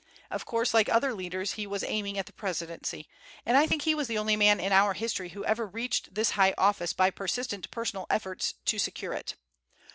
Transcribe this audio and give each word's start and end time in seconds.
Of 0.31 0.45
course, 0.45 0.73
like 0.73 0.89
other 0.89 1.13
leaders, 1.13 1.51
he 1.51 1.67
was 1.67 1.83
aiming 1.83 2.17
at 2.17 2.25
the 2.25 2.33
presidency, 2.33 3.07
and 3.45 3.55
I 3.55 3.67
think 3.67 3.83
he 3.83 3.93
was 3.93 4.07
the 4.07 4.17
only 4.17 4.35
man 4.35 4.59
in 4.59 4.71
our 4.71 4.93
history 4.95 5.29
who 5.29 5.45
ever 5.45 5.67
reached 5.67 6.15
this 6.15 6.31
high 6.31 6.55
office 6.57 6.91
by 6.91 7.11
persistent 7.11 7.69
personal 7.69 8.07
efforts 8.09 8.55
to 8.65 8.79
secure 8.79 9.13
it. 9.13 9.35